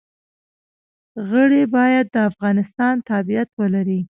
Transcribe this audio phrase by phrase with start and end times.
[1.29, 3.99] غړي باید د افغانستان تابعیت ولري.